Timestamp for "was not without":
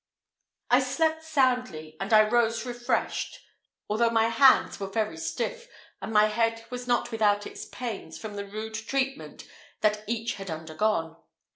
6.71-7.45